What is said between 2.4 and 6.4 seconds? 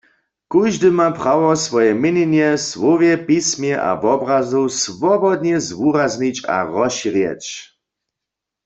w słowje, pismje a wobrazu swobodnje zwuraznić